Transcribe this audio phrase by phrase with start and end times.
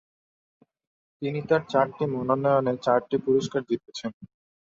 [1.21, 4.11] তিনি তার চারটি মনোনয়নের চারটি পুরস্কার জিতেছেন।